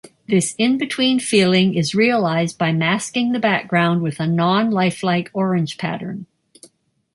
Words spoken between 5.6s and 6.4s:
pattern.